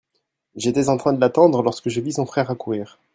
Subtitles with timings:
[0.55, 2.97] J'étais en train de l'attendre lorsque je vis son frère accourir.